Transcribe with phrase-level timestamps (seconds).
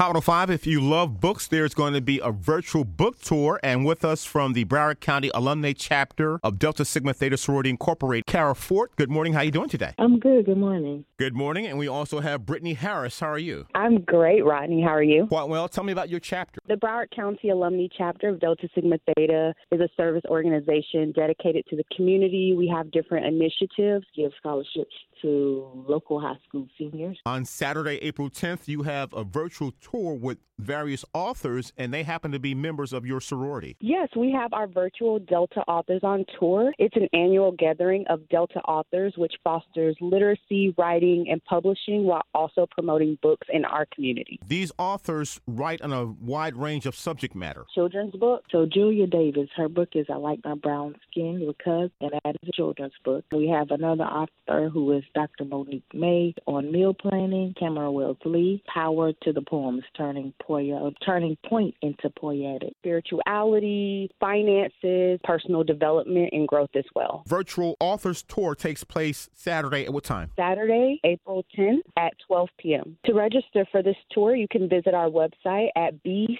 [0.00, 3.60] Hot 5, if you love books, there's going to be a virtual book tour.
[3.62, 8.24] And with us from the Broward County Alumni Chapter of Delta Sigma Theta Sorority Incorporated,
[8.24, 8.96] Kara Fort.
[8.96, 9.34] Good morning.
[9.34, 9.92] How are you doing today?
[9.98, 10.46] I'm good.
[10.46, 11.04] Good morning.
[11.18, 11.66] Good morning.
[11.66, 13.20] And we also have Brittany Harris.
[13.20, 13.66] How are you?
[13.74, 14.80] I'm great, Rodney.
[14.80, 15.26] How are you?
[15.26, 15.68] Quite well.
[15.68, 16.60] Tell me about your chapter.
[16.66, 21.76] The Broward County Alumni Chapter of Delta Sigma Theta is a service organization dedicated to
[21.76, 22.54] the community.
[22.56, 27.18] We have different initiatives, give scholarships to local high school seniors.
[27.26, 32.32] On Saturday, April 10th, you have a virtual tour with various authors, and they happen
[32.32, 33.76] to be members of your sorority.
[33.80, 36.72] Yes, we have our virtual Delta Authors on Tour.
[36.78, 42.66] It's an annual gathering of Delta authors, which fosters literacy, writing, and publishing while also
[42.70, 44.38] promoting books in our community.
[44.46, 47.64] These authors write on a wide range of subject matter.
[47.74, 48.44] Children's book.
[48.50, 52.48] So Julia Davis, her book is I Like My Brown Skin because, and that is
[52.48, 53.24] a children's book.
[53.32, 55.44] We have another author who is Dr.
[55.44, 59.40] Monique May on meal planning, Cameron Wells Lee, Power to the
[59.80, 62.72] Poems, turning poet, turning point into poetic.
[62.78, 67.22] Spirituality, finances, personal development, and growth as well.
[67.26, 70.30] Virtual Authors Tour takes place Saturday at what time?
[70.36, 72.96] Saturday, April 10th at 12 p.m.
[73.06, 76.36] To register for this tour, you can visit our website at bcacdst.org.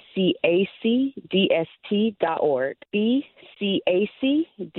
[3.61, 4.73] bcacdst.org.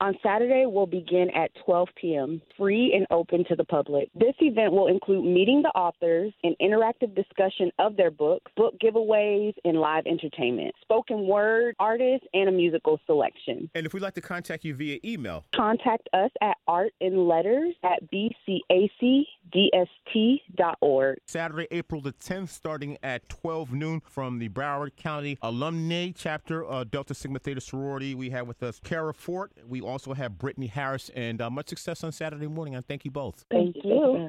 [0.00, 4.08] On Saturday, we'll begin at 12 p.m., free and open to the public.
[4.14, 9.54] This event will include meeting the authors, an interactive discussion of their books, book giveaways,
[9.64, 13.70] and live entertainment, spoken word artists, and a musical selection.
[13.74, 18.08] And if we'd like to contact you via email, contact us at artandletters at
[19.52, 21.18] bcacdst.org.
[21.26, 26.90] Saturday, April the 10th, starting at 12 noon from the Broward County Alumni Chapter of
[26.90, 28.14] Delta Sigma Theta Sorority.
[28.14, 29.52] We have with us Kara Fort.
[29.66, 32.74] We also have Brittany Harris, and uh, much success on Saturday morning.
[32.74, 33.44] And thank you both.
[33.50, 34.28] Thank, thank you.